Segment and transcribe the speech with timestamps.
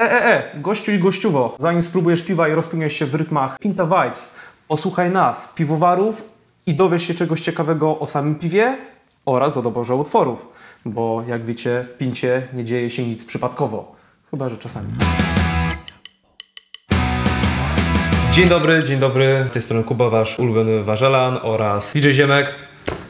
[0.00, 3.84] E, e, e, gościu i gościuwo, zanim spróbujesz piwa i rozpłyniesz się w rytmach Pinta
[3.84, 4.34] Vibes,
[4.68, 6.22] posłuchaj nas, piwowarów
[6.66, 8.76] i dowiesz się czegoś ciekawego o samym piwie
[9.26, 10.48] oraz o doborze utworów,
[10.84, 13.96] bo jak wiecie, w Pincie nie dzieje się nic przypadkowo,
[14.30, 14.88] chyba że czasami.
[18.30, 22.54] Dzień dobry, dzień dobry, z tej strony Kuba, wasz ulubiony warzelan oraz DJ Ziemek.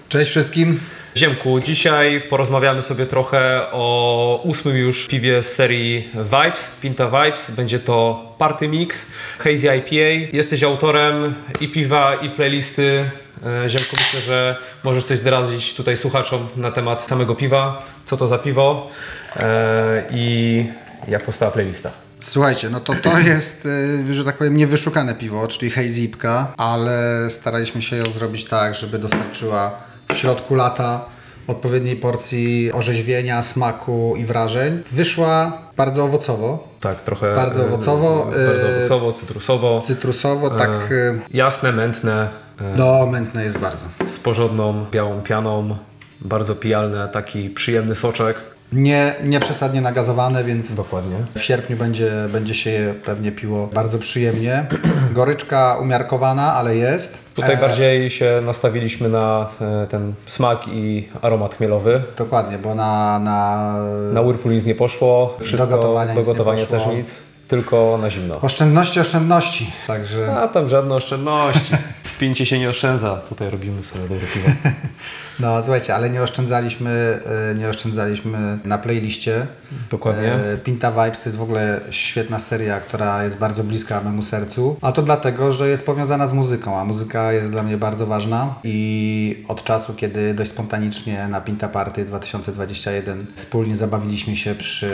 [0.08, 0.80] Cześć wszystkim.
[1.16, 7.50] Ziemku, dzisiaj porozmawiamy sobie trochę o ósmym już piwie z serii Vibes, Pinta Vibes.
[7.50, 9.06] Będzie to Party Mix,
[9.38, 10.36] Hazy IPA.
[10.36, 13.10] Jesteś autorem i piwa, i playlisty.
[13.46, 18.28] E, Ziemku, myślę, że możesz coś zdradzić tutaj słuchaczom na temat samego piwa, co to
[18.28, 18.88] za piwo
[19.36, 20.66] e, i
[21.08, 21.90] jak powstała playlista.
[22.20, 23.66] Słuchajcie, no to to jest,
[24.10, 28.98] y, że tak powiem, niewyszukane piwo, czyli Hazipka, ale staraliśmy się ją zrobić tak, żeby
[28.98, 29.78] dostarczyła
[30.14, 31.13] w środku lata
[31.46, 34.82] odpowiedniej porcji orzeźwienia, smaku i wrażeń.
[34.92, 37.34] Wyszła bardzo owocowo, Tak, trochę.
[37.34, 39.80] Bardzo e, owocowo, Bardzo e, owocowo, cytrusowo.
[39.80, 42.28] cytrusowo, tak y, Jasne, mętne.
[42.76, 43.84] no mętne jest bardzo.
[44.06, 45.76] z porządną białą pianą,
[46.20, 48.36] bardzo pijalne, taki przyjemny soczek.
[48.72, 51.16] Nie, nie przesadnie nagazowane, więc Dokładnie.
[51.34, 54.66] w sierpniu będzie, będzie się je pewnie piło bardzo przyjemnie.
[55.14, 57.34] Goryczka umiarkowana, ale jest.
[57.34, 62.02] Tutaj E, bardziej się nastawiliśmy na e, ten smak i aromat chmielowy.
[62.18, 63.74] Dokładnie, bo na, na
[64.12, 66.78] Na Whirlpool nic nie poszło, wszystko Do gotowania do nic nie gotowania poszło.
[66.88, 68.38] też nic, tylko na zimno.
[68.42, 69.70] oszczędności, oszczędności.
[69.86, 71.72] Także A tam żadne oszczędności.
[72.14, 73.16] W pincie się nie oszczędza.
[73.16, 74.48] Tutaj robimy sobie dobre piwo.
[75.40, 77.20] no słuchajcie, ale nie oszczędzaliśmy,
[77.50, 79.46] e, nie oszczędzaliśmy na playliście.
[79.90, 80.32] Dokładnie.
[80.32, 84.76] E, Pinta Vibes to jest w ogóle świetna seria, która jest bardzo bliska memu sercu.
[84.82, 88.54] A to dlatego, że jest powiązana z muzyką, a muzyka jest dla mnie bardzo ważna
[88.64, 94.92] i od czasu, kiedy dość spontanicznie na Pinta Party 2021 wspólnie zabawiliśmy się przy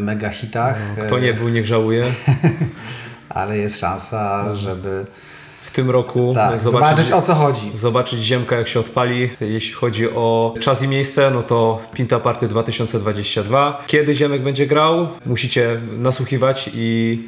[0.00, 0.78] mega hitach.
[1.06, 2.04] Kto nie był, niech żałuje.
[3.28, 5.06] Ale jest szansa, żeby
[5.70, 7.72] W tym roku tak, zobaczyć o co chodzi.
[7.74, 9.30] zobaczyć ziemka jak się odpali.
[9.40, 13.84] Jeśli chodzi o czas i miejsce, no to Pinta Party 2022.
[13.86, 17.18] Kiedy ziemek będzie grał, musicie nasłuchiwać i,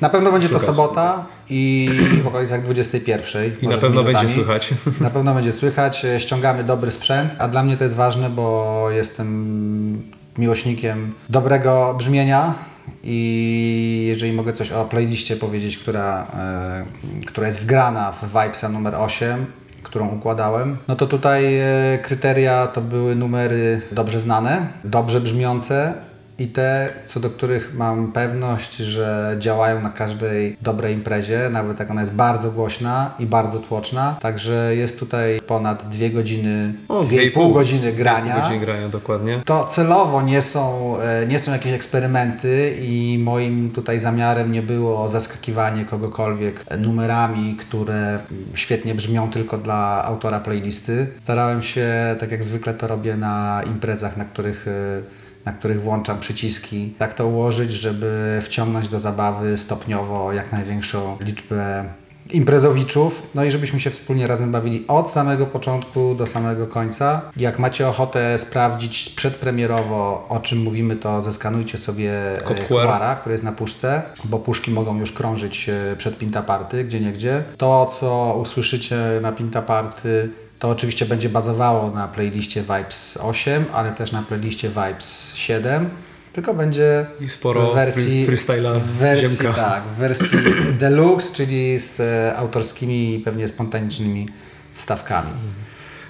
[0.00, 1.90] Na pewno będzie to sobota i
[2.24, 3.52] w okolicach 21.
[3.62, 4.70] i na pewno będzie słychać.
[5.00, 6.06] Na pewno będzie słychać.
[6.18, 10.02] Ściągamy dobry sprzęt, a dla mnie to jest ważne, bo jestem
[10.38, 12.54] miłośnikiem dobrego brzmienia
[13.04, 16.84] i jeżeli mogę coś o playliście powiedzieć, która, e,
[17.26, 19.46] która jest wgrana w Vibesa numer 8,
[19.82, 26.07] którą układałem, no to tutaj e, kryteria to były numery dobrze znane, dobrze brzmiące
[26.38, 31.90] i te, co do których mam pewność, że działają na każdej dobrej imprezie, nawet jak
[31.90, 34.16] ona jest bardzo głośna i bardzo tłoczna.
[34.20, 38.32] Także jest tutaj ponad dwie godziny, O, dwie i pół godziny grania.
[38.32, 39.42] Pół godziny grania, dokładnie.
[39.44, 45.08] To celowo nie są, e, nie są jakieś eksperymenty i moim tutaj zamiarem nie było
[45.08, 48.18] zaskakiwanie kogokolwiek numerami, które
[48.54, 51.06] świetnie brzmią tylko dla autora playlisty.
[51.18, 56.20] Starałem się, tak jak zwykle to robię na imprezach, na których e, na których włączam
[56.20, 61.84] przyciski, tak to ułożyć, żeby wciągnąć do zabawy stopniowo jak największą liczbę
[62.30, 67.20] imprezowiczów, no i żebyśmy się wspólnie razem bawili od samego początku do samego końca.
[67.36, 72.12] Jak macie ochotę sprawdzić przedpremierowo, o czym mówimy, to zeskanujcie sobie
[72.44, 72.86] Kod e, QR.
[72.86, 77.00] QR-a, który jest na puszce, bo puszki mogą już krążyć e, przed Pinta Party, gdzie
[77.00, 77.44] niegdzie.
[77.56, 83.90] To, co usłyszycie na Pinta Party, to oczywiście będzie bazowało na playliście Vibes 8, ale
[83.90, 85.88] też na playliście Vibes 7.
[86.32, 89.52] Tylko będzie I sporo w wersji, freestyla wersji, Ziemka.
[89.52, 90.38] tak, w wersji
[90.80, 94.28] deluxe, czyli z e, autorskimi i pewnie spontanicznymi
[94.74, 95.30] wstawkami.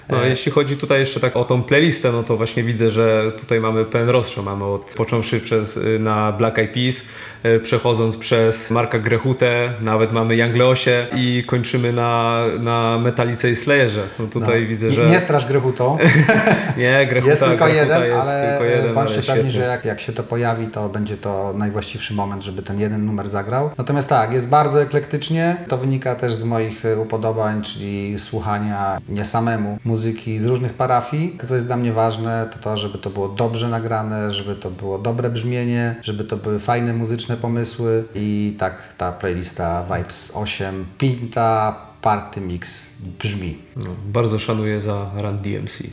[0.09, 3.59] No, jeśli chodzi tutaj jeszcze tak o tą playlistę, no to właśnie widzę, że tutaj
[3.59, 4.43] mamy pełen rozstrzał.
[4.43, 7.01] Mamy od, począwszy przez, y, na Black Eyed Peas,
[7.45, 13.55] y, przechodząc przez Marka Grechutę, nawet mamy Young Leosie i kończymy na, na Metalice i
[13.55, 14.03] Slayerze.
[14.19, 15.09] No tutaj widzę, Nie- że...
[15.09, 15.97] Nie strasz Grehuto.
[16.77, 19.85] nie, Grechuta, Jest tylko Grechuta jeden, jest ale tylko jeden, bądźcie ale pewni, że jak,
[19.85, 23.69] jak się to pojawi, to będzie to najwłaściwszy moment, żeby ten jeden numer zagrał.
[23.77, 25.55] Natomiast tak, jest bardzo eklektycznie.
[25.67, 29.98] To wynika też z moich e, upodobań, czyli słuchania nie samemu muzyki
[30.37, 31.37] z różnych parafii.
[31.39, 34.71] To, co jest dla mnie ważne, to to, żeby to było dobrze nagrane, żeby to
[34.71, 40.85] było dobre brzmienie, żeby to były fajne muzyczne pomysły i tak ta playlista Vibes 8
[40.97, 43.57] Pinta Party Mix brzmi.
[43.75, 45.83] No, bardzo szanuję za Run DMC.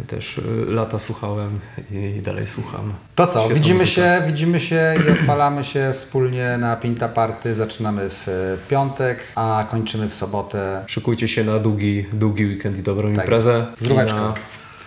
[0.00, 1.60] No, też y, lata słuchałem
[1.90, 2.92] i dalej słucham.
[3.14, 7.54] To co, widzimy się, widzimy się i odpalamy się wspólnie na Pinta Party.
[7.54, 10.84] Zaczynamy w e, piątek, a kończymy w sobotę.
[10.86, 13.66] Szykujcie się na długi, długi weekend i dobrą Tak imprezę.
[13.78, 14.34] Zdróweczko.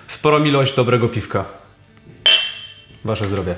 [0.07, 1.45] Sporą ilość dobrego piwka.
[3.05, 3.55] Wasze zdrowie.